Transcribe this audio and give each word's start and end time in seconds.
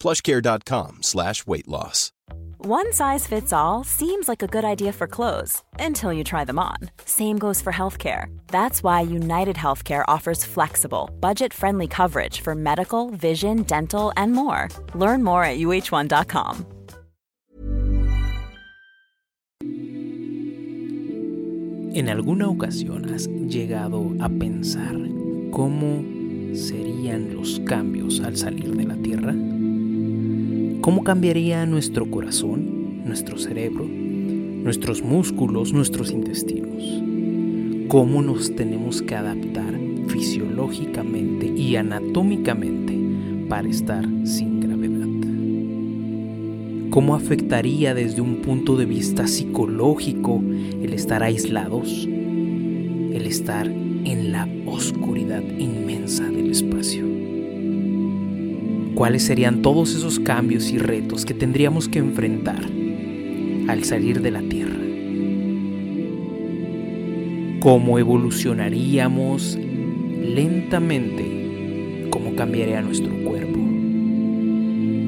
plushcare.com 0.00 1.02
slash 1.02 1.46
weight 1.46 1.68
loss. 1.68 2.12
One 2.58 2.92
size 2.92 3.28
fits 3.28 3.52
all 3.52 3.84
seems 3.84 4.28
like 4.28 4.42
a 4.42 4.48
good 4.48 4.64
idea 4.64 4.92
for 4.92 5.06
clothes 5.06 5.62
until 5.78 6.12
you 6.12 6.24
try 6.24 6.44
them 6.44 6.58
on. 6.58 6.76
Same 7.04 7.38
goes 7.38 7.62
for 7.62 7.72
healthcare. 7.72 8.26
That's 8.48 8.82
why 8.82 9.02
United 9.02 9.54
Healthcare 9.54 10.04
offers 10.08 10.44
flexible, 10.44 11.10
budget-friendly 11.20 11.86
coverage 11.86 12.40
for 12.40 12.56
medical, 12.56 13.10
vision, 13.10 13.62
dental, 13.62 14.12
and 14.16 14.32
more. 14.32 14.68
Learn 14.94 15.22
more 15.22 15.44
at 15.44 15.58
uh1.com. 15.58 16.66
¿En 21.94 22.08
alguna 22.08 22.48
ocasión 22.48 23.14
has 23.14 23.28
llegado 23.28 24.10
a 24.20 24.28
pensar 24.28 24.96
cómo 25.50 26.04
serían 26.54 27.34
los 27.34 27.60
cambios 27.60 28.20
al 28.20 28.36
salir 28.36 28.76
de 28.76 28.84
la 28.84 28.96
Tierra? 28.96 29.34
¿Cómo 30.80 31.02
cambiaría 31.02 31.66
nuestro 31.66 32.10
corazón, 32.10 33.04
nuestro 33.04 33.38
cerebro, 33.38 33.84
nuestros 33.86 35.02
músculos, 35.02 35.72
nuestros 35.72 36.12
intestinos? 36.12 37.02
¿Cómo 37.88 38.22
nos 38.22 38.54
tenemos 38.54 39.02
que 39.02 39.14
adaptar 39.14 39.78
fisiológicamente 40.08 41.46
y 41.46 41.76
anatómicamente 41.76 42.98
para 43.48 43.68
estar 43.68 44.06
sin 44.24 44.60
gravedad? 44.60 45.06
¿Cómo 46.90 47.14
afectaría 47.14 47.94
desde 47.94 48.20
un 48.20 48.36
punto 48.36 48.76
de 48.76 48.86
vista 48.86 49.26
psicológico 49.26 50.40
el 50.82 50.92
estar 50.92 51.22
aislados? 51.22 52.06
El 52.06 53.26
estar 53.26 53.66
en 53.66 54.32
la 54.32 54.48
oscuridad 54.66 55.42
inmensa 55.58 56.24
del 56.24 56.50
espacio. 56.50 57.15
¿Cuáles 58.96 59.24
serían 59.24 59.60
todos 59.60 59.94
esos 59.94 60.18
cambios 60.18 60.70
y 60.70 60.78
retos 60.78 61.26
que 61.26 61.34
tendríamos 61.34 61.86
que 61.86 61.98
enfrentar 61.98 62.64
al 63.68 63.84
salir 63.84 64.22
de 64.22 64.30
la 64.30 64.40
Tierra? 64.40 64.80
¿Cómo 67.60 67.98
evolucionaríamos 67.98 69.58
lentamente? 70.22 72.08
¿Cómo 72.08 72.34
cambiaría 72.36 72.80
nuestro 72.80 73.14
cuerpo? 73.22 73.60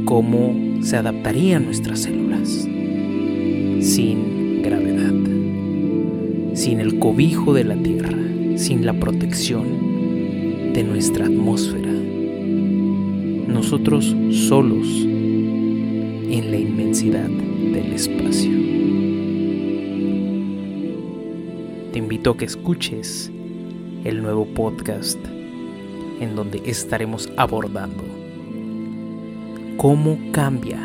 ¿Cómo 0.04 0.82
se 0.82 0.98
adaptarían 0.98 1.64
nuestras 1.64 2.00
células 2.00 2.68
sin 3.80 4.60
gravedad, 4.60 5.14
sin 6.54 6.80
el 6.80 6.98
cobijo 6.98 7.54
de 7.54 7.64
la 7.64 7.76
Tierra, 7.76 8.18
sin 8.56 8.84
la 8.84 8.92
protección 8.92 10.72
de 10.74 10.84
nuestra 10.84 11.24
atmósfera. 11.24 11.87
Nosotros 13.48 14.14
solos 14.30 14.86
en 14.86 16.50
la 16.50 16.58
inmensidad 16.58 17.28
del 17.28 17.92
espacio. 17.92 18.50
Te 21.92 21.98
invito 21.98 22.30
a 22.30 22.36
que 22.36 22.44
escuches 22.44 23.32
el 24.04 24.22
nuevo 24.22 24.46
podcast 24.46 25.18
en 26.20 26.36
donde 26.36 26.62
estaremos 26.66 27.30
abordando 27.36 28.04
cómo 29.78 30.18
cambia 30.30 30.78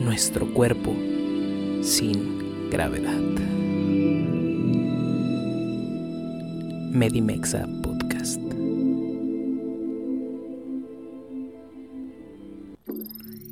nuestro 0.00 0.52
cuerpo 0.52 0.92
sin 1.82 2.68
gravedad. 2.70 3.20
Medimexa 6.90 7.66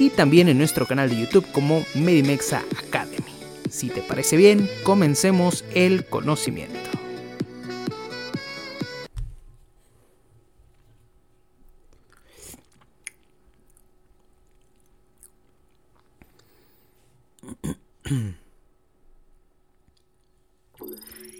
y 0.00 0.08
también 0.08 0.48
en 0.48 0.56
nuestro 0.56 0.86
canal 0.86 1.10
de 1.10 1.20
YouTube 1.20 1.46
como 1.52 1.84
Medimexa 1.94 2.64
Academy. 2.78 3.34
Si 3.68 3.90
te 3.90 4.00
parece 4.00 4.38
bien, 4.38 4.68
comencemos 4.82 5.62
el 5.74 6.06
conocimiento. 6.06 6.78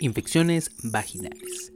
Infecciones 0.00 0.70
vaginales. 0.82 1.72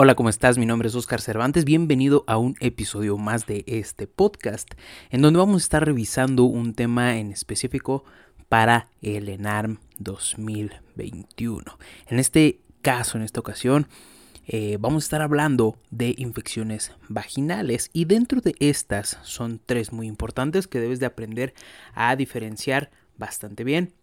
Hola, 0.00 0.14
¿cómo 0.14 0.28
estás? 0.28 0.58
Mi 0.58 0.64
nombre 0.64 0.86
es 0.86 0.94
Oscar 0.94 1.20
Cervantes. 1.20 1.64
Bienvenido 1.64 2.22
a 2.28 2.38
un 2.38 2.54
episodio 2.60 3.18
más 3.18 3.46
de 3.46 3.64
este 3.66 4.06
podcast, 4.06 4.74
en 5.10 5.22
donde 5.22 5.40
vamos 5.40 5.56
a 5.56 5.64
estar 5.64 5.84
revisando 5.84 6.44
un 6.44 6.72
tema 6.72 7.18
en 7.18 7.32
específico 7.32 8.04
para 8.48 8.90
el 9.02 9.28
ENARM 9.28 9.80
2021. 9.98 11.64
En 12.06 12.20
este 12.20 12.60
caso, 12.80 13.18
en 13.18 13.24
esta 13.24 13.40
ocasión, 13.40 13.88
eh, 14.46 14.76
vamos 14.78 15.02
a 15.02 15.06
estar 15.06 15.20
hablando 15.20 15.76
de 15.90 16.14
infecciones 16.16 16.92
vaginales 17.08 17.90
y 17.92 18.04
dentro 18.04 18.40
de 18.40 18.54
estas 18.60 19.18
son 19.24 19.60
tres 19.66 19.92
muy 19.92 20.06
importantes 20.06 20.68
que 20.68 20.78
debes 20.78 21.00
de 21.00 21.06
aprender 21.06 21.54
a 21.94 22.14
diferenciar 22.14 22.92
bastante 23.16 23.64
bien 23.64 23.94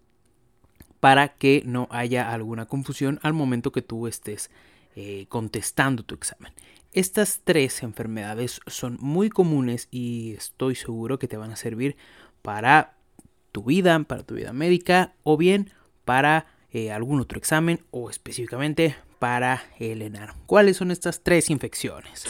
para 0.99 1.29
que 1.29 1.63
no 1.65 1.87
haya 1.89 2.33
alguna 2.33 2.65
confusión 2.65 3.17
al 3.21 3.31
momento 3.31 3.71
que 3.71 3.81
tú 3.81 4.07
estés 4.07 4.49
eh, 4.95 5.25
contestando 5.29 6.03
tu 6.03 6.15
examen. 6.15 6.53
Estas 6.93 7.41
tres 7.43 7.83
enfermedades 7.83 8.61
son 8.67 8.97
muy 9.01 9.29
comunes 9.29 9.87
y 9.91 10.33
estoy 10.33 10.75
seguro 10.75 11.19
que 11.19 11.27
te 11.27 11.37
van 11.37 11.51
a 11.51 11.55
servir 11.55 11.97
para 12.41 12.97
tu 13.51 13.63
vida, 13.63 14.01
para 14.03 14.23
tu 14.23 14.35
vida 14.35 14.53
médica 14.53 15.13
o 15.23 15.37
bien 15.37 15.71
para 16.05 16.47
eh, 16.71 16.91
algún 16.91 17.19
otro 17.19 17.37
examen 17.37 17.81
o 17.91 18.09
específicamente 18.09 18.95
para 19.19 19.63
el 19.79 20.01
ENAR. 20.01 20.35
¿Cuáles 20.45 20.77
son 20.77 20.91
estas 20.91 21.23
tres 21.23 21.49
infecciones? 21.49 22.25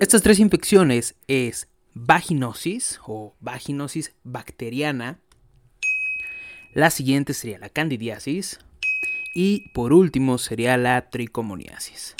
Estas 0.00 0.22
tres 0.22 0.40
infecciones 0.40 1.14
es 1.28 1.68
vaginosis 1.94 2.98
o 3.06 3.34
vaginosis 3.40 4.12
bacteriana, 4.24 5.20
la 6.74 6.90
siguiente 6.90 7.34
sería 7.34 7.60
la 7.60 7.68
candidiasis. 7.68 8.58
Y 9.34 9.68
por 9.70 9.92
último 9.92 10.38
sería 10.38 10.76
la 10.76 11.10
tricomoniasis. 11.10 12.14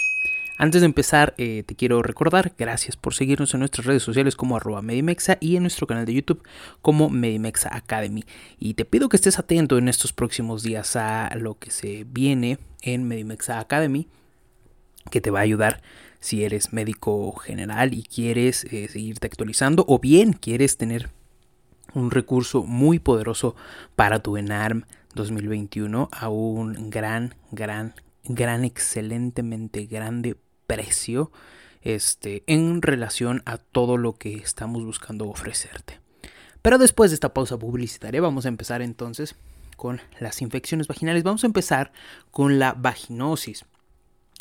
Antes 0.56 0.82
de 0.82 0.86
empezar, 0.86 1.34
eh, 1.36 1.64
te 1.66 1.74
quiero 1.74 2.02
recordar, 2.02 2.54
gracias 2.56 2.96
por 2.96 3.14
seguirnos 3.14 3.54
en 3.54 3.60
nuestras 3.60 3.86
redes 3.86 4.04
sociales 4.04 4.36
como 4.36 4.56
arroba 4.56 4.82
Medimexa 4.82 5.36
y 5.40 5.56
en 5.56 5.62
nuestro 5.62 5.86
canal 5.86 6.06
de 6.06 6.14
YouTube 6.14 6.42
como 6.80 7.10
Medimexa 7.10 7.74
Academy. 7.74 8.24
Y 8.60 8.74
te 8.74 8.84
pido 8.84 9.08
que 9.08 9.16
estés 9.16 9.38
atento 9.38 9.78
en 9.78 9.88
estos 9.88 10.12
próximos 10.12 10.62
días 10.62 10.94
a 10.94 11.34
lo 11.36 11.58
que 11.58 11.70
se 11.70 12.04
viene 12.04 12.58
en 12.82 13.08
Medimexa 13.08 13.58
Academy, 13.58 14.06
que 15.10 15.20
te 15.20 15.30
va 15.30 15.40
a 15.40 15.42
ayudar 15.42 15.82
si 16.20 16.44
eres 16.44 16.72
médico 16.72 17.34
general 17.36 17.92
y 17.92 18.02
quieres 18.02 18.64
eh, 18.64 18.88
seguirte 18.88 19.26
actualizando 19.26 19.84
o 19.88 19.98
bien 19.98 20.32
quieres 20.32 20.78
tener 20.78 21.10
un 21.94 22.10
recurso 22.10 22.62
muy 22.62 22.98
poderoso 22.98 23.56
para 23.94 24.20
tu 24.20 24.36
ENARM 24.36 24.84
2021 25.14 26.08
a 26.12 26.28
un 26.28 26.90
gran, 26.90 27.34
gran, 27.52 27.94
gran, 28.24 28.64
excelentemente 28.64 29.86
grande 29.86 30.36
precio 30.66 31.30
este, 31.82 32.42
en 32.46 32.82
relación 32.82 33.42
a 33.46 33.58
todo 33.58 33.96
lo 33.96 34.14
que 34.14 34.34
estamos 34.34 34.84
buscando 34.84 35.28
ofrecerte. 35.28 36.00
Pero 36.62 36.78
después 36.78 37.10
de 37.10 37.14
esta 37.14 37.34
pausa 37.34 37.58
publicitaria 37.58 38.20
vamos 38.20 38.46
a 38.46 38.48
empezar 38.48 38.80
entonces 38.80 39.36
con 39.76 40.00
las 40.18 40.40
infecciones 40.40 40.86
vaginales. 40.86 41.22
Vamos 41.22 41.44
a 41.44 41.48
empezar 41.48 41.92
con 42.30 42.58
la 42.58 42.72
vaginosis. 42.72 43.66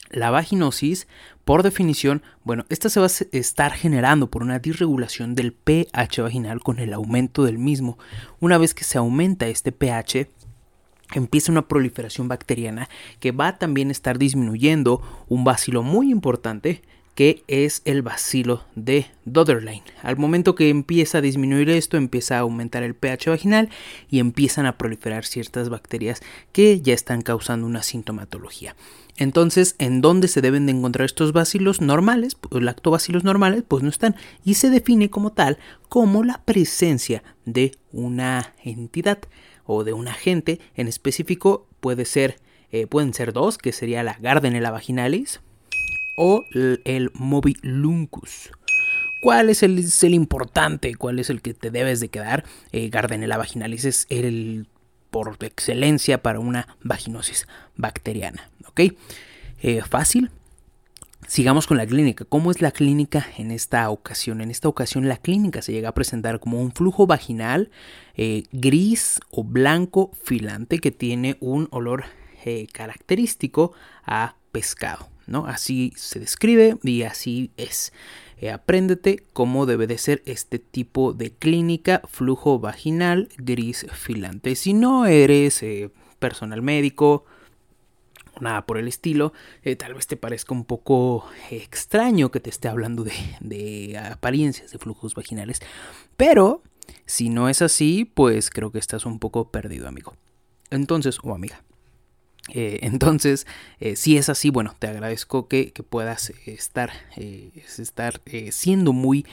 La 0.09 0.29
vaginosis, 0.29 1.07
por 1.43 1.63
definición, 1.63 2.21
bueno, 2.43 2.65
esta 2.69 2.89
se 2.89 2.99
va 2.99 3.07
a 3.07 3.37
estar 3.37 3.73
generando 3.73 4.29
por 4.29 4.43
una 4.43 4.59
disregulación 4.59 5.33
del 5.33 5.53
pH 5.53 6.21
vaginal 6.21 6.61
con 6.61 6.79
el 6.79 6.93
aumento 6.93 7.43
del 7.43 7.57
mismo. 7.57 7.97
Una 8.39 8.57
vez 8.57 8.73
que 8.73 8.83
se 8.83 8.99
aumenta 8.99 9.47
este 9.47 9.71
pH, 9.71 10.29
empieza 11.13 11.51
una 11.51 11.67
proliferación 11.67 12.27
bacteriana 12.27 12.89
que 13.19 13.31
va 13.31 13.49
a 13.49 13.57
también 13.57 13.91
estar 13.91 14.17
disminuyendo 14.17 15.01
un 15.29 15.43
bacilo 15.43 15.83
muy 15.83 16.11
importante 16.11 16.81
que 17.15 17.43
es 17.47 17.81
el 17.85 18.01
bacilo 18.01 18.63
de 18.75 19.05
Dodderline. 19.25 19.83
Al 20.01 20.17
momento 20.17 20.55
que 20.55 20.69
empieza 20.69 21.19
a 21.19 21.21
disminuir 21.21 21.69
esto, 21.69 21.97
empieza 21.97 22.37
a 22.37 22.41
aumentar 22.41 22.83
el 22.83 22.95
pH 22.95 23.29
vaginal 23.29 23.69
y 24.09 24.19
empiezan 24.19 24.65
a 24.65 24.77
proliferar 24.77 25.25
ciertas 25.25 25.69
bacterias 25.69 26.21
que 26.51 26.81
ya 26.81 26.93
están 26.93 27.21
causando 27.21 27.67
una 27.67 27.83
sintomatología. 27.83 28.75
Entonces, 29.17 29.75
¿en 29.77 30.01
dónde 30.01 30.27
se 30.27 30.41
deben 30.41 30.65
de 30.65 30.71
encontrar 30.71 31.05
estos 31.05 31.33
bacilos 31.33 31.81
normales? 31.81 32.35
Lactobacilos 32.49 33.23
normales, 33.23 33.63
pues 33.67 33.83
no 33.83 33.89
están. 33.89 34.15
Y 34.43 34.55
se 34.55 34.71
define 34.71 35.11
como 35.11 35.31
tal 35.31 35.59
como 35.89 36.23
la 36.23 36.41
presencia 36.43 37.23
de 37.45 37.73
una 37.91 38.53
entidad 38.63 39.19
o 39.65 39.83
de 39.83 39.93
un 39.93 40.07
agente 40.07 40.59
en 40.75 40.87
específico 40.87 41.67
puede 41.79 42.05
ser, 42.05 42.39
eh, 42.71 42.87
pueden 42.87 43.13
ser 43.13 43.33
dos, 43.33 43.57
que 43.57 43.71
sería 43.71 44.03
la 44.03 44.17
Gardnerella 44.19 44.71
vaginalis 44.71 45.41
o 46.15 46.43
el 46.53 47.11
Mobiluncus. 47.13 48.51
¿Cuál 49.21 49.49
es 49.49 49.63
el, 49.63 49.79
el, 49.79 50.13
importante? 50.13 50.95
¿Cuál 50.95 51.19
es 51.19 51.29
el 51.29 51.41
que 51.41 51.53
te 51.53 51.71
debes 51.71 51.99
de 52.01 52.09
quedar? 52.09 52.43
Eh, 52.71 52.89
Gardnerella 52.89 53.37
vaginalis 53.37 53.85
es 53.85 54.05
el 54.09 54.67
por 55.09 55.37
excelencia 55.41 56.21
para 56.21 56.39
una 56.39 56.75
vaginosis 56.81 57.47
bacteriana. 57.77 58.49
¿Ok? 58.67 58.81
Eh, 59.61 59.81
fácil, 59.87 60.31
Sigamos 61.27 61.67
con 61.67 61.77
la 61.77 61.85
clínica. 61.85 62.25
¿Cómo 62.25 62.51
es 62.51 62.61
la 62.61 62.71
clínica 62.71 63.25
en 63.37 63.51
esta 63.51 63.89
ocasión? 63.89 64.41
En 64.41 64.51
esta 64.51 64.67
ocasión 64.67 65.07
la 65.07 65.17
clínica 65.17 65.61
se 65.61 65.71
llega 65.71 65.89
a 65.89 65.93
presentar 65.93 66.39
como 66.39 66.59
un 66.59 66.71
flujo 66.71 67.07
vaginal 67.07 67.71
eh, 68.15 68.43
gris 68.51 69.19
o 69.31 69.43
blanco 69.43 70.11
filante 70.23 70.79
que 70.79 70.91
tiene 70.91 71.37
un 71.39 71.67
olor 71.71 72.05
eh, 72.45 72.67
característico 72.71 73.73
a 74.05 74.35
pescado. 74.51 75.09
¿no? 75.25 75.45
Así 75.45 75.93
se 75.95 76.19
describe 76.19 76.77
y 76.83 77.03
así 77.03 77.51
es. 77.57 77.93
Eh, 78.37 78.51
apréndete 78.51 79.23
cómo 79.33 79.65
debe 79.65 79.87
de 79.87 79.97
ser 79.97 80.21
este 80.25 80.59
tipo 80.59 81.13
de 81.13 81.31
clínica 81.31 82.01
flujo 82.07 82.59
vaginal 82.59 83.29
gris 83.37 83.85
filante. 83.93 84.55
Si 84.55 84.73
no 84.73 85.05
eres 85.05 85.63
personal 86.19 86.61
médico, 86.61 87.25
nada 88.39 88.65
por 88.65 88.77
el 88.77 88.87
estilo, 88.87 89.33
eh, 89.63 89.75
tal 89.75 89.93
vez 89.93 90.07
te 90.07 90.17
parezca 90.17 90.53
un 90.53 90.65
poco 90.65 91.25
extraño 91.51 92.31
que 92.31 92.39
te 92.39 92.49
esté 92.49 92.67
hablando 92.67 93.03
de, 93.03 93.97
apariencias 93.97 94.71
de 94.71 94.79
flujos 94.79 95.15
vaginales, 95.15 95.61
pero 96.17 96.61
si 97.05 97.29
no 97.29 97.49
es 97.49 97.61
así, 97.61 98.05
pues 98.05 98.49
creo 98.49 98.71
que 98.71 98.79
estás 98.79 99.05
un 99.05 99.19
poco 99.19 99.51
perdido, 99.51 99.87
amigo. 99.87 100.15
Entonces, 100.69 101.17
o 101.23 101.33
amiga. 101.33 101.63
Eh, 102.49 102.79
entonces, 102.81 103.47
eh, 103.79 103.95
si 103.95 104.17
es 104.17 104.27
así, 104.27 104.49
bueno, 104.49 104.75
te 104.77 104.87
agradezco 104.87 105.47
que, 105.47 105.71
puedas 105.89 106.33
estar, 106.45 106.91
estar 107.15 108.21
siendo 108.51 108.91
muy 108.91 109.25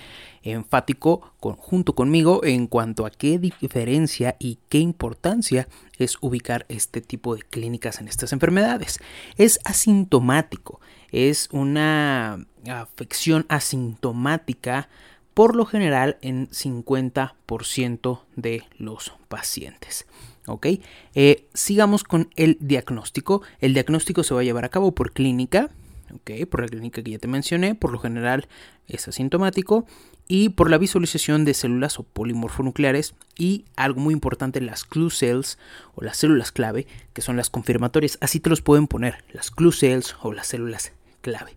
enfático 0.42 1.32
junto 1.40 1.94
conmigo 1.94 2.44
en 2.44 2.66
cuanto 2.66 3.04
a 3.06 3.10
qué 3.10 3.38
diferencia 3.38 4.36
y 4.38 4.58
qué 4.68 4.78
importancia 4.78 5.68
es 5.98 6.16
ubicar 6.20 6.66
este 6.68 7.00
tipo 7.00 7.34
de 7.34 7.42
clínicas 7.42 8.00
en 8.00 8.08
estas 8.08 8.32
enfermedades. 8.32 9.00
Es 9.36 9.58
asintomático, 9.64 10.80
es 11.10 11.48
una 11.50 12.46
afección 12.68 13.44
asintomática 13.48 14.88
por 15.34 15.56
lo 15.56 15.64
general 15.64 16.18
en 16.22 16.48
50% 16.50 18.20
de 18.36 18.64
los 18.76 19.12
pacientes. 19.28 20.06
¿Ok? 20.50 20.66
Eh, 21.14 21.48
sigamos 21.54 22.04
con 22.04 22.30
el 22.36 22.58
diagnóstico. 22.60 23.42
El 23.60 23.74
diagnóstico 23.74 24.22
se 24.22 24.34
va 24.34 24.40
a 24.40 24.44
llevar 24.44 24.64
a 24.64 24.68
cabo 24.68 24.92
por 24.92 25.12
clínica, 25.12 25.70
¿ok? 26.12 26.46
Por 26.48 26.62
la 26.62 26.68
clínica 26.68 27.02
que 27.02 27.12
ya 27.12 27.18
te 27.18 27.28
mencioné, 27.28 27.74
por 27.74 27.92
lo 27.92 27.98
general 27.98 28.48
es 28.88 29.06
asintomático 29.06 29.86
y 30.26 30.50
por 30.50 30.70
la 30.70 30.78
visualización 30.78 31.44
de 31.44 31.54
células 31.54 31.98
o 31.98 32.04
polimorfonucleares 32.04 33.14
y 33.36 33.64
algo 33.74 34.00
muy 34.00 34.14
importante 34.14 34.60
las 34.60 34.84
clue 34.84 35.10
cells 35.10 35.58
o 35.96 36.04
las 36.04 36.18
células 36.18 36.52
clave 36.52 36.86
que 37.12 37.20
son 37.20 37.36
las 37.36 37.50
confirmatorias 37.50 38.16
así 38.20 38.38
te 38.38 38.48
los 38.48 38.62
pueden 38.62 38.86
poner 38.86 39.24
las 39.32 39.50
clue 39.50 39.72
cells 39.72 40.14
o 40.22 40.32
las 40.32 40.46
células 40.46 40.92
clave 41.20 41.56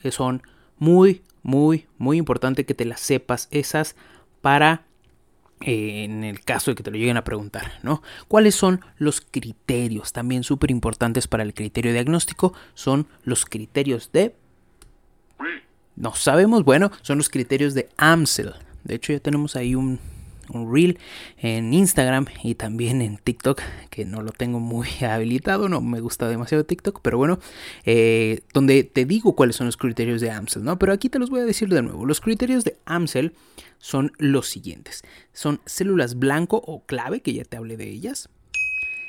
que 0.00 0.12
son 0.12 0.42
muy 0.78 1.22
muy 1.42 1.86
muy 1.98 2.16
importante 2.16 2.64
que 2.64 2.74
te 2.74 2.84
las 2.84 3.00
sepas 3.00 3.48
esas 3.50 3.96
para 4.40 4.84
eh, 5.64 6.04
en 6.04 6.24
el 6.24 6.40
caso 6.40 6.70
de 6.70 6.74
que 6.74 6.82
te 6.82 6.90
lo 6.90 6.96
lleguen 6.96 7.16
a 7.16 7.24
preguntar, 7.24 7.72
¿no? 7.82 8.02
¿Cuáles 8.28 8.54
son 8.54 8.80
los 8.98 9.20
criterios? 9.20 10.12
También 10.12 10.42
súper 10.42 10.70
importantes 10.70 11.28
para 11.28 11.42
el 11.42 11.54
criterio 11.54 11.92
diagnóstico 11.92 12.54
son 12.74 13.06
los 13.24 13.44
criterios 13.44 14.10
de 14.12 14.34
no 15.94 16.14
sabemos, 16.14 16.64
bueno, 16.64 16.90
son 17.02 17.18
los 17.18 17.28
criterios 17.28 17.74
de 17.74 17.88
AMSEL. 17.96 18.54
De 18.84 18.94
hecho, 18.94 19.12
ya 19.12 19.20
tenemos 19.20 19.56
ahí 19.56 19.74
un, 19.74 20.00
reel 20.52 20.98
en 21.38 21.72
Instagram 21.72 22.26
y 22.42 22.54
también 22.54 23.02
en 23.02 23.16
TikTok, 23.16 23.60
que 23.90 24.04
no 24.04 24.22
lo 24.22 24.32
tengo 24.32 24.60
muy 24.60 24.88
habilitado, 25.08 25.68
no 25.68 25.80
me 25.80 26.00
gusta 26.00 26.28
demasiado 26.28 26.64
TikTok, 26.64 27.00
pero 27.02 27.18
bueno, 27.18 27.38
eh, 27.84 28.40
donde 28.52 28.84
te 28.84 29.04
digo 29.04 29.34
cuáles 29.34 29.56
son 29.56 29.66
los 29.66 29.76
criterios 29.76 30.20
de 30.20 30.30
AMSEL, 30.30 30.64
¿no? 30.64 30.78
Pero 30.78 30.92
aquí 30.92 31.08
te 31.08 31.18
los 31.18 31.30
voy 31.30 31.40
a 31.40 31.44
decir 31.44 31.68
de 31.68 31.82
nuevo. 31.82 32.06
Los 32.06 32.20
criterios 32.20 32.64
de 32.64 32.76
AMSEL 32.84 33.34
son 33.78 34.12
los 34.18 34.48
siguientes. 34.48 35.02
Son 35.32 35.60
células 35.66 36.18
blanco 36.18 36.62
o 36.64 36.84
clave, 36.84 37.20
que 37.20 37.32
ya 37.32 37.44
te 37.44 37.56
hablé 37.56 37.76
de 37.76 37.88
ellas. 37.88 38.28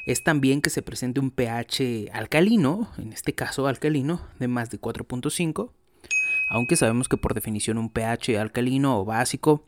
Es 0.05 0.23
también 0.23 0.61
que 0.61 0.69
se 0.69 0.81
presente 0.81 1.19
un 1.19 1.31
pH 1.31 2.09
alcalino, 2.11 2.89
en 2.97 3.13
este 3.13 3.33
caso 3.33 3.67
alcalino, 3.67 4.21
de 4.39 4.47
más 4.47 4.69
de 4.69 4.79
4.5 4.81 5.71
aunque 6.49 6.75
sabemos 6.75 7.09
que 7.09 7.17
por 7.17 7.33
definición 7.33 7.79
un 7.79 7.89
pH 7.89 8.37
alcalino 8.37 8.99
o 8.99 9.05
básico, 9.05 9.65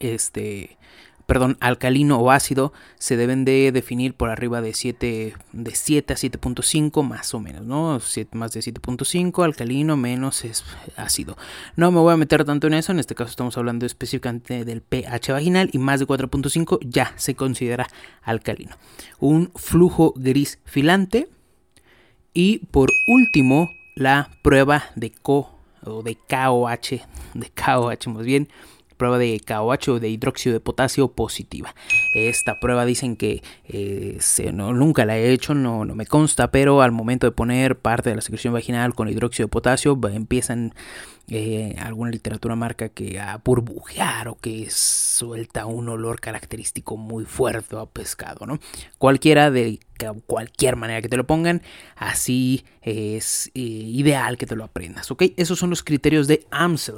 este, 0.00 0.78
perdón, 1.26 1.56
alcalino 1.60 2.18
o 2.18 2.30
ácido 2.30 2.72
se 2.98 3.16
deben 3.16 3.44
de 3.44 3.72
definir 3.72 4.14
por 4.14 4.30
arriba 4.30 4.60
de 4.60 4.74
7, 4.74 5.34
de 5.52 5.74
7 5.74 6.12
a 6.12 6.16
7.5 6.16 7.02
más 7.02 7.32
o 7.34 7.40
menos, 7.40 7.64
¿no? 7.64 8.00
más 8.32 8.52
de 8.52 8.60
7.5, 8.60 9.44
alcalino 9.44 9.96
menos 9.96 10.44
es 10.44 10.64
ácido. 10.96 11.36
No 11.76 11.90
me 11.90 12.00
voy 12.00 12.12
a 12.12 12.16
meter 12.16 12.44
tanto 12.44 12.66
en 12.66 12.74
eso, 12.74 12.92
en 12.92 12.98
este 12.98 13.14
caso 13.14 13.30
estamos 13.30 13.56
hablando 13.56 13.86
específicamente 13.86 14.64
del 14.64 14.82
pH 14.82 15.32
vaginal 15.32 15.70
y 15.72 15.78
más 15.78 16.00
de 16.00 16.06
4.5 16.06 16.80
ya 16.82 17.12
se 17.16 17.34
considera 17.34 17.88
alcalino. 18.22 18.76
Un 19.18 19.52
flujo 19.54 20.12
gris 20.16 20.58
filante 20.64 21.28
y 22.34 22.58
por 22.66 22.90
último 23.06 23.70
la 23.94 24.30
prueba 24.42 24.84
de 24.96 25.10
co 25.10 25.58
o 25.84 26.02
de 26.02 26.16
KOH, 26.16 27.00
de 27.34 27.50
KOH 27.50 28.08
más 28.10 28.24
bien, 28.24 28.48
prueba 28.96 29.18
de 29.18 29.40
KOH 29.40 29.92
o 29.92 30.00
de 30.00 30.08
hidróxido 30.08 30.52
de 30.54 30.60
potasio 30.60 31.08
positiva. 31.08 31.74
Esta 32.14 32.60
prueba 32.60 32.84
dicen 32.84 33.16
que 33.16 33.42
eh, 33.64 34.18
no, 34.52 34.72
nunca 34.72 35.04
la 35.04 35.18
he 35.18 35.32
hecho, 35.32 35.54
no, 35.54 35.84
no 35.84 35.94
me 35.94 36.06
consta, 36.06 36.50
pero 36.50 36.82
al 36.82 36.92
momento 36.92 37.26
de 37.26 37.32
poner 37.32 37.78
parte 37.78 38.10
de 38.10 38.16
la 38.16 38.22
secreción 38.22 38.54
vaginal 38.54 38.94
con 38.94 39.08
hidróxido 39.08 39.46
de 39.46 39.50
potasio 39.50 39.98
empiezan 40.12 40.74
eh, 41.28 41.76
alguna 41.78 42.10
literatura 42.10 42.56
marca 42.56 42.88
que 42.88 43.20
a 43.20 43.40
burbujear 43.42 44.28
o 44.28 44.34
que 44.34 44.68
suelta 44.70 45.66
un 45.66 45.88
olor 45.88 46.20
característico 46.20 46.96
muy 46.96 47.24
fuerte 47.24 47.76
a 47.76 47.86
pescado, 47.86 48.44
¿no? 48.44 48.58
Cualquiera 48.98 49.50
de 49.50 49.78
cualquier 50.26 50.76
manera 50.76 51.00
que 51.00 51.08
te 51.08 51.16
lo 51.16 51.26
pongan, 51.26 51.62
así 51.96 52.64
es 52.82 53.50
eh, 53.54 53.60
ideal 53.60 54.36
que 54.36 54.46
te 54.46 54.56
lo 54.56 54.64
aprendas, 54.64 55.10
¿ok? 55.10 55.22
Esos 55.36 55.58
son 55.58 55.70
los 55.70 55.82
criterios 55.82 56.26
de 56.26 56.44
Amsel. 56.50 56.96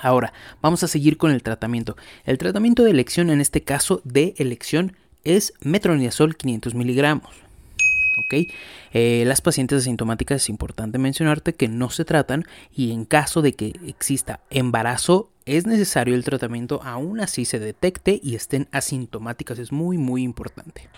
Ahora, 0.00 0.32
vamos 0.62 0.82
a 0.82 0.88
seguir 0.88 1.16
con 1.16 1.30
el 1.30 1.42
tratamiento. 1.42 1.96
El 2.24 2.38
tratamiento 2.38 2.84
de 2.84 2.90
elección, 2.90 3.30
en 3.30 3.40
este 3.40 3.62
caso 3.62 4.00
de 4.04 4.34
elección, 4.38 4.96
es 5.24 5.52
metronidazol 5.60 6.36
500 6.36 6.74
miligramos. 6.74 7.34
¿ok? 8.18 8.48
Eh, 8.92 9.24
las 9.26 9.40
pacientes 9.40 9.82
asintomáticas 9.82 10.42
es 10.42 10.48
importante 10.48 10.98
mencionarte 10.98 11.54
que 11.54 11.68
no 11.68 11.90
se 11.90 12.04
tratan 12.04 12.44
y 12.74 12.92
en 12.92 13.04
caso 13.04 13.42
de 13.42 13.52
que 13.52 13.74
exista 13.86 14.40
embarazo 14.50 15.30
es 15.46 15.66
necesario 15.66 16.14
el 16.14 16.24
tratamiento 16.24 16.80
aún 16.84 17.20
así 17.20 17.44
se 17.44 17.58
detecte 17.58 18.20
y 18.22 18.34
estén 18.34 18.68
asintomáticas. 18.72 19.58
Es 19.58 19.72
muy 19.72 19.98
muy 19.98 20.22
importante. 20.22 20.88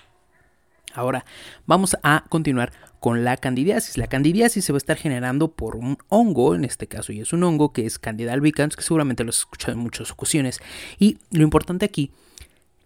Ahora 0.94 1.25
vamos 1.66 1.97
a 2.02 2.25
continuar 2.28 2.73
con 3.00 3.25
la 3.25 3.37
candidiasis. 3.37 3.97
La 3.97 4.06
candidiasis 4.06 4.64
se 4.64 4.73
va 4.73 4.76
a 4.76 4.78
estar 4.78 4.97
generando 4.97 5.52
por 5.52 5.76
un 5.76 5.99
hongo, 6.09 6.54
en 6.54 6.64
este 6.64 6.87
caso 6.87 7.12
y 7.12 7.20
es 7.20 7.32
un 7.32 7.42
hongo 7.42 7.73
que 7.73 7.87
es 7.87 7.99
Candida 7.99 8.32
albicans, 8.32 8.76
que 8.76 8.82
seguramente 8.82 9.25
lo 9.25 9.30
has 9.30 9.38
escuchado 9.38 9.73
en 9.73 9.78
muchas 9.78 10.11
ocasiones. 10.11 10.61
Y 10.99 11.18
lo 11.30 11.42
importante 11.42 11.85
aquí 11.85 12.12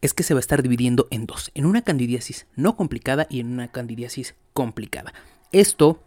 es 0.00 0.14
que 0.14 0.22
se 0.22 0.34
va 0.34 0.38
a 0.38 0.40
estar 0.40 0.62
dividiendo 0.62 1.08
en 1.10 1.26
dos, 1.26 1.50
en 1.54 1.66
una 1.66 1.82
candidiasis 1.82 2.46
no 2.56 2.76
complicada 2.76 3.26
y 3.30 3.40
en 3.40 3.52
una 3.52 3.68
candidiasis 3.68 4.34
complicada. 4.52 5.12
Esto 5.50 6.00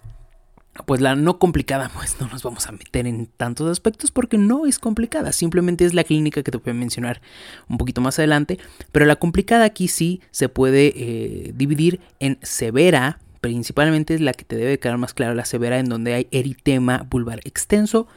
pues 0.86 1.01
la 1.01 1.15
no 1.15 1.39
complicada, 1.39 1.89
pues 1.93 2.17
no 2.19 2.27
nos 2.27 2.43
vamos 2.43 2.67
a 2.67 2.72
meter 2.72 3.07
en 3.07 3.25
tantos 3.25 3.69
aspectos 3.69 4.12
porque 4.12 4.38
no 4.38 4.65
es 4.65 4.79
complicada, 4.79 5.31
simplemente 5.31 5.86
es 5.86 5.93
la 5.93 6.03
clínica 6.03 6.43
que 6.43 6.51
te 6.51 6.57
voy 6.57 6.72
a 6.72 6.74
mencionar 6.74 7.22
un 7.67 7.77
poquito 7.77 8.01
más 8.01 8.19
adelante, 8.19 8.60
pero 8.91 9.05
la 9.05 9.15
complicada 9.15 9.65
aquí 9.65 9.88
sí 9.88 10.22
se 10.31 10.50
puede 10.50 10.93
eh, 10.96 11.53
dividir 11.55 12.00
en 12.19 12.38
severa, 12.41 13.19
principalmente 13.41 14.13
es 14.13 14.22
la 14.22 14.34
que 14.34 14.46
te 14.46 14.55
debe 14.55 14.79
quedar 14.79 14.98
más 14.98 15.13
clara, 15.13 15.34
la 15.34 15.46
severa 15.46 15.79
en 15.79 15.89
donde 15.89 16.13
hay 16.13 16.27
eritema 16.31 17.05
vulvar 17.10 17.39
extenso, 17.43 18.07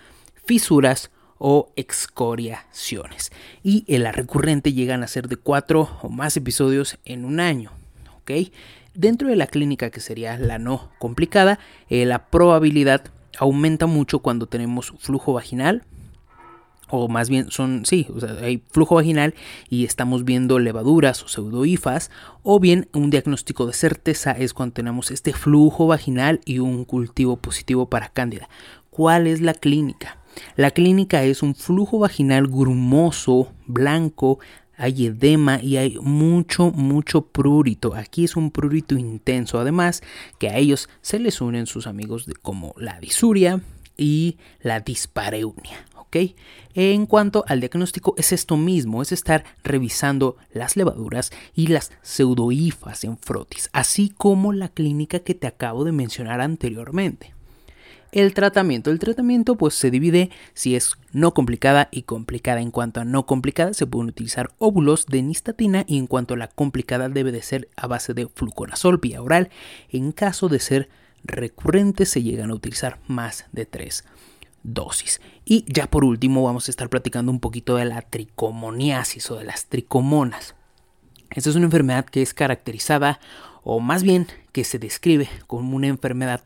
fisuras 0.44 1.10
o 1.38 1.72
excoriaciones. 1.76 3.32
Y 3.62 3.84
en 3.88 4.02
la 4.02 4.12
recurrente 4.12 4.72
llegan 4.72 5.02
a 5.02 5.08
ser 5.08 5.26
de 5.28 5.36
cuatro 5.36 5.88
o 6.02 6.10
más 6.10 6.36
episodios 6.36 6.98
en 7.04 7.24
un 7.24 7.40
año. 7.40 7.72
¿ok? 8.20 8.52
Dentro 8.94 9.28
de 9.28 9.36
la 9.36 9.46
clínica, 9.46 9.90
que 9.90 10.00
sería 10.00 10.36
la 10.36 10.58
no 10.58 10.90
complicada, 10.98 11.58
eh, 11.88 12.04
la 12.06 12.26
probabilidad 12.26 13.04
aumenta 13.38 13.86
mucho 13.86 14.18
cuando 14.18 14.46
tenemos 14.46 14.92
flujo 14.98 15.32
vaginal, 15.32 15.84
o 16.90 17.08
más 17.08 17.30
bien 17.30 17.50
son, 17.50 17.86
sí, 17.86 18.08
hay 18.42 18.62
flujo 18.70 18.96
vaginal 18.96 19.34
y 19.68 19.84
estamos 19.84 20.24
viendo 20.24 20.58
levaduras 20.58 21.22
o 21.22 21.28
pseudoifas, 21.28 22.10
o 22.42 22.58
bien 22.58 22.88
un 22.92 23.10
diagnóstico 23.10 23.66
de 23.66 23.74
certeza 23.74 24.32
es 24.32 24.52
cuando 24.52 24.74
tenemos 24.74 25.12
este 25.12 25.32
flujo 25.32 25.86
vaginal 25.86 26.40
y 26.44 26.58
un 26.58 26.84
cultivo 26.84 27.36
positivo 27.36 27.88
para 27.88 28.08
cándida. 28.08 28.48
¿Cuál 28.90 29.28
es 29.28 29.40
la 29.40 29.54
clínica? 29.54 30.18
La 30.56 30.72
clínica 30.72 31.22
es 31.22 31.42
un 31.42 31.54
flujo 31.54 32.00
vaginal 32.00 32.48
grumoso, 32.48 33.52
blanco, 33.66 34.40
hay 34.80 35.06
edema 35.06 35.62
y 35.62 35.76
hay 35.76 35.98
mucho, 36.00 36.70
mucho 36.70 37.22
prurito. 37.22 37.94
Aquí 37.94 38.24
es 38.24 38.34
un 38.34 38.50
prurito 38.50 38.96
intenso. 38.96 39.60
Además, 39.60 40.02
que 40.38 40.48
a 40.48 40.56
ellos 40.56 40.88
se 41.02 41.18
les 41.18 41.40
unen 41.40 41.66
sus 41.66 41.86
amigos 41.86 42.26
como 42.42 42.74
la 42.78 42.98
disuria 42.98 43.60
y 43.96 44.38
la 44.60 44.80
dispareunia. 44.80 45.84
¿ok? 45.96 46.16
En 46.74 47.04
cuanto 47.04 47.44
al 47.46 47.60
diagnóstico, 47.60 48.14
es 48.16 48.32
esto 48.32 48.56
mismo: 48.56 49.02
es 49.02 49.12
estar 49.12 49.44
revisando 49.62 50.36
las 50.52 50.76
levaduras 50.76 51.30
y 51.54 51.66
las 51.66 51.92
pseudoifas 52.00 53.04
en 53.04 53.18
frotis, 53.18 53.68
así 53.72 54.08
como 54.08 54.52
la 54.52 54.70
clínica 54.70 55.20
que 55.20 55.34
te 55.34 55.46
acabo 55.46 55.84
de 55.84 55.92
mencionar 55.92 56.40
anteriormente 56.40 57.34
el 58.12 58.34
tratamiento. 58.34 58.90
El 58.90 58.98
tratamiento 58.98 59.56
pues 59.56 59.74
se 59.74 59.90
divide 59.90 60.30
si 60.54 60.76
es 60.76 60.94
no 61.12 61.34
complicada 61.34 61.88
y 61.90 62.02
complicada. 62.02 62.60
En 62.60 62.70
cuanto 62.70 63.00
a 63.00 63.04
no 63.04 63.26
complicada 63.26 63.74
se 63.74 63.86
pueden 63.86 64.08
utilizar 64.08 64.50
óvulos 64.58 65.06
de 65.06 65.22
nistatina 65.22 65.84
y 65.86 65.98
en 65.98 66.06
cuanto 66.06 66.34
a 66.34 66.36
la 66.36 66.48
complicada 66.48 67.08
debe 67.08 67.32
de 67.32 67.42
ser 67.42 67.68
a 67.76 67.86
base 67.86 68.14
de 68.14 68.28
fluconazol 68.28 68.98
vía 68.98 69.22
oral. 69.22 69.50
En 69.90 70.12
caso 70.12 70.48
de 70.48 70.60
ser 70.60 70.88
recurrente 71.24 72.06
se 72.06 72.22
llegan 72.22 72.50
a 72.50 72.54
utilizar 72.54 72.98
más 73.06 73.46
de 73.52 73.66
tres 73.66 74.04
dosis. 74.62 75.20
Y 75.44 75.64
ya 75.66 75.86
por 75.86 76.04
último 76.04 76.42
vamos 76.42 76.68
a 76.68 76.70
estar 76.70 76.88
platicando 76.88 77.32
un 77.32 77.40
poquito 77.40 77.76
de 77.76 77.86
la 77.86 78.02
tricomoniasis 78.02 79.30
o 79.30 79.36
de 79.36 79.44
las 79.44 79.66
tricomonas. 79.66 80.54
Esta 81.30 81.50
es 81.50 81.56
una 81.56 81.66
enfermedad 81.66 82.04
que 82.04 82.22
es 82.22 82.34
caracterizada 82.34 83.20
o 83.62 83.80
más 83.80 84.02
bien 84.02 84.26
que 84.52 84.64
se 84.64 84.78
describe 84.78 85.28
como 85.46 85.76
una 85.76 85.86
enfermedad 85.86 86.42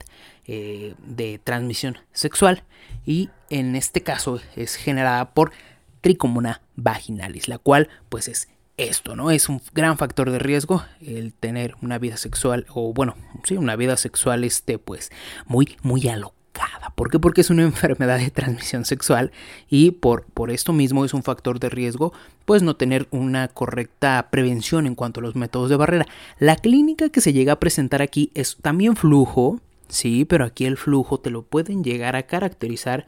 eh, 0.46 0.94
de 1.06 1.40
transmisión 1.42 1.98
sexual 2.12 2.64
y 3.06 3.30
en 3.50 3.76
este 3.76 4.02
caso 4.02 4.40
es 4.56 4.76
generada 4.76 5.32
por 5.32 5.52
tricomona 6.00 6.60
vaginalis, 6.76 7.48
la 7.48 7.58
cual 7.58 7.88
pues 8.08 8.28
es 8.28 8.48
esto, 8.76 9.16
¿no? 9.16 9.30
Es 9.30 9.48
un 9.48 9.62
gran 9.72 9.96
factor 9.96 10.30
de 10.30 10.38
riesgo 10.38 10.84
el 11.00 11.32
tener 11.32 11.76
una 11.80 11.98
vida 11.98 12.16
sexual 12.16 12.66
o 12.68 12.92
bueno, 12.92 13.16
sí, 13.44 13.56
una 13.56 13.76
vida 13.76 13.96
sexual 13.96 14.44
este 14.44 14.78
pues 14.78 15.10
muy 15.46 15.76
muy 15.82 16.08
alocada. 16.08 16.92
¿Por 16.94 17.10
qué? 17.10 17.18
Porque 17.18 17.40
es 17.40 17.50
una 17.50 17.62
enfermedad 17.64 18.18
de 18.18 18.30
transmisión 18.30 18.84
sexual 18.84 19.32
y 19.70 19.92
por, 19.92 20.24
por 20.26 20.50
esto 20.50 20.72
mismo 20.72 21.04
es 21.04 21.14
un 21.14 21.22
factor 21.22 21.60
de 21.60 21.70
riesgo 21.70 22.12
pues 22.44 22.62
no 22.62 22.76
tener 22.76 23.08
una 23.10 23.48
correcta 23.48 24.28
prevención 24.30 24.86
en 24.86 24.94
cuanto 24.94 25.20
a 25.20 25.22
los 25.22 25.36
métodos 25.36 25.70
de 25.70 25.76
barrera. 25.76 26.06
La 26.38 26.56
clínica 26.56 27.08
que 27.08 27.20
se 27.20 27.32
llega 27.32 27.54
a 27.54 27.60
presentar 27.60 28.02
aquí 28.02 28.30
es 28.34 28.58
también 28.60 28.96
flujo, 28.96 29.60
Sí, 29.88 30.24
pero 30.24 30.44
aquí 30.44 30.64
el 30.66 30.76
flujo 30.76 31.20
te 31.20 31.30
lo 31.30 31.42
pueden 31.42 31.84
llegar 31.84 32.16
a 32.16 32.26
caracterizar 32.26 33.06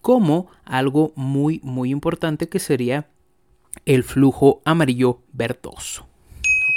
como 0.00 0.48
algo 0.64 1.12
muy 1.16 1.60
muy 1.62 1.90
importante 1.90 2.48
que 2.48 2.58
sería 2.58 3.08
el 3.86 4.04
flujo 4.04 4.62
amarillo 4.64 5.22
verdoso. 5.32 6.06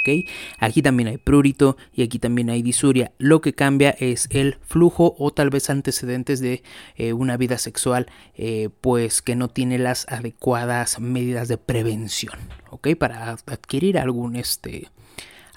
¿ok? 0.00 0.26
Aquí 0.58 0.82
también 0.82 1.08
hay 1.08 1.18
prurito 1.18 1.76
y 1.92 2.02
aquí 2.02 2.18
también 2.18 2.50
hay 2.50 2.62
disuria. 2.62 3.12
Lo 3.18 3.40
que 3.40 3.52
cambia 3.52 3.90
es 3.90 4.28
el 4.30 4.56
flujo 4.62 5.14
o 5.18 5.32
tal 5.32 5.50
vez 5.50 5.70
antecedentes 5.70 6.40
de 6.40 6.62
eh, 6.96 7.12
una 7.12 7.36
vida 7.36 7.58
sexual 7.58 8.06
eh, 8.34 8.70
pues 8.80 9.22
que 9.22 9.36
no 9.36 9.48
tiene 9.48 9.78
las 9.78 10.06
adecuadas 10.08 11.00
medidas 11.00 11.48
de 11.48 11.58
prevención. 11.58 12.38
¿ok? 12.70 12.96
Para 12.96 13.30
adquirir 13.32 13.98
algún 13.98 14.36
este 14.36 14.88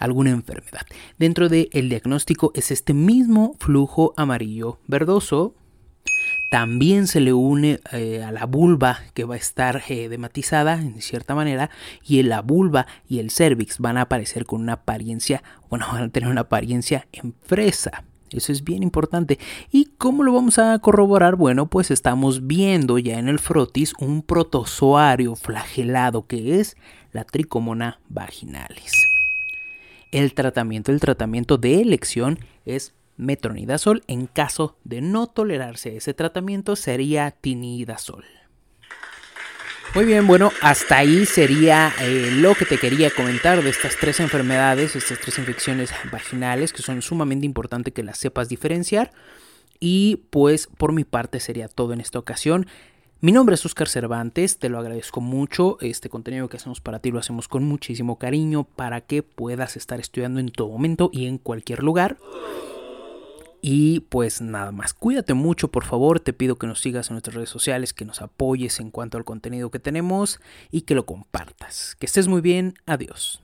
alguna 0.02 0.32
enfermedad. 0.32 0.82
Dentro 1.18 1.48
del 1.48 1.90
diagnóstico 1.90 2.52
es 2.56 2.72
este 2.72 2.94
mismo 2.94 3.56
flujo 3.60 4.14
amarillo 4.18 4.80
verdoso. 4.88 5.54
También 6.50 7.08
se 7.08 7.22
le 7.22 7.32
une 7.32 7.80
eh, 7.94 8.24
a 8.24 8.32
la 8.32 8.46
vulva 8.46 9.00
que 9.14 9.24
va 9.24 9.36
a 9.36 9.38
estar 9.38 9.84
eh, 9.88 10.10
dematizada 10.10 10.74
en 10.74 11.02
cierta 11.02 11.34
manera 11.34 11.70
y 12.04 12.22
la 12.24 12.42
vulva 12.42 12.88
y 13.08 13.20
el 13.20 13.30
cervix 13.30 13.80
van 13.80 13.98
a 13.98 14.02
aparecer 14.02 14.46
con 14.46 14.62
una 14.62 14.74
apariencia, 14.74 15.44
bueno, 15.70 15.86
van 15.92 16.04
a 16.04 16.10
tener 16.10 16.30
una 16.30 16.42
apariencia 16.42 17.08
en 17.14 17.34
fresa. 17.46 18.04
Eso 18.32 18.52
es 18.52 18.64
bien 18.64 18.82
importante. 18.82 19.40
¿Y 19.72 19.86
cómo 19.98 20.24
lo 20.24 20.34
vamos 20.34 20.58
a 20.58 20.78
corroborar? 20.80 21.36
Bueno, 21.36 21.68
pues 21.68 21.92
estamos 21.92 22.48
viendo 22.48 22.98
ya 22.98 23.20
en 23.20 23.28
el 23.28 23.40
frotis 23.40 23.94
un 24.00 24.22
protozoario 24.22 25.36
flagelado 25.36 26.26
que 26.28 26.60
es 26.60 26.78
la 27.12 27.26
tricomona 27.26 28.00
vaginalis. 28.08 29.11
El 30.12 30.34
tratamiento, 30.34 30.92
el 30.92 31.00
tratamiento 31.00 31.58
de 31.58 31.82
elección 31.82 32.40
es 32.66 32.94
metronidazol. 33.18 34.04
En 34.08 34.28
caso 34.28 34.78
de 34.84 35.02
no 35.02 35.28
tolerarse 35.28 35.96
ese 35.96 36.14
tratamiento 36.14 36.76
sería 36.76 37.32
tinidazol. 37.32 38.26
Muy 39.94 40.06
bien, 40.06 40.26
bueno, 40.26 40.52
hasta 40.62 40.98
ahí 40.98 41.26
sería 41.26 41.94
eh, 42.02 42.30
lo 42.36 42.56
que 42.56 42.66
te 42.66 42.78
quería 42.78 43.10
comentar 43.10 43.62
de 43.62 43.70
estas 43.70 43.98
tres 43.98 44.22
enfermedades, 44.22 44.96
estas 44.96 45.20
tres 45.20 45.38
infecciones 45.38 45.92
vaginales 46.10 46.72
que 46.72 46.82
son 46.82 47.02
sumamente 47.02 47.46
importantes 47.46 47.94
que 47.94 48.02
las 48.02 48.18
sepas 48.18 48.48
diferenciar. 48.48 49.12
Y 49.82 50.28
pues 50.30 50.68
por 50.78 50.94
mi 50.94 51.04
parte 51.04 51.42
sería 51.42 51.68
todo 51.68 51.92
en 51.92 52.00
esta 52.00 52.20
ocasión. 52.20 52.68
Mi 53.24 53.32
nombre 53.32 53.54
es 53.54 53.64
Oscar 53.64 53.88
Cervantes, 53.88 54.58
te 54.58 54.68
lo 54.68 54.80
agradezco 54.80 55.22
mucho. 55.22 55.78
Este 55.80 56.10
contenido 56.10 56.50
que 56.50 56.58
hacemos 56.58 56.82
para 56.82 56.98
ti 56.98 57.12
lo 57.12 57.20
hacemos 57.20 57.48
con 57.48 57.64
muchísimo 57.64 58.18
cariño 58.18 58.64
para 58.64 59.02
que 59.02 59.22
puedas 59.22 59.78
estar 59.78 60.00
estudiando 60.00 60.40
en 60.40 60.50
todo 60.50 60.70
momento 60.70 61.12
y 61.14 61.28
en 61.28 61.38
cualquier 61.38 61.84
lugar. 61.84 62.18
Y 63.62 64.00
pues 64.10 64.42
nada 64.42 64.72
más, 64.72 64.96
cuídate 64.96 65.36
mucho 65.36 65.68
por 65.68 65.86
favor, 65.86 66.20
te 66.20 66.34
pido 66.34 66.56
que 66.56 66.66
nos 66.66 66.82
sigas 66.82 67.12
en 67.12 67.14
nuestras 67.14 67.36
redes 67.36 67.50
sociales, 67.50 67.94
que 67.94 68.06
nos 68.06 68.24
apoyes 68.24 68.80
en 68.80 68.90
cuanto 68.90 69.20
al 69.20 69.24
contenido 69.24 69.70
que 69.70 69.78
tenemos 69.78 70.40
y 70.72 70.82
que 70.82 70.96
lo 70.96 71.06
compartas. 71.06 71.96
Que 72.00 72.08
estés 72.08 72.28
muy 72.28 72.42
bien, 72.42 72.74
adiós. 72.88 73.44